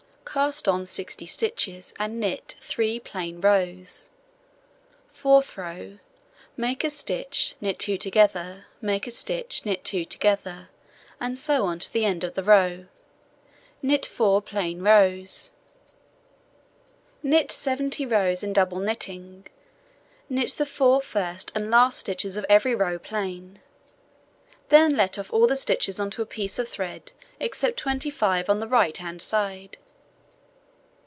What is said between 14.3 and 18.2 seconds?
plain rows, knit 70